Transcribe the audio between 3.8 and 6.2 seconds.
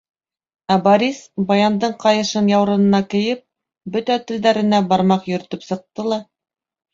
бөтә телдәренә бармаҡ йөрөтөп сыҡты